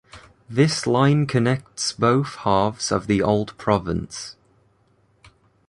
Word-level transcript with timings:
This 0.49 0.87
line 0.87 1.27
connects 1.27 1.93
both 1.93 2.37
halves 2.37 2.91
of 2.91 3.05
the 3.05 3.21
old 3.21 3.55
province. 3.59 4.35